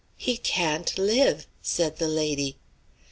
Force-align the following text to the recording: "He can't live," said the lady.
"He 0.17 0.37
can't 0.37 0.97
live," 0.97 1.45
said 1.61 1.97
the 1.97 2.07
lady. 2.07 2.57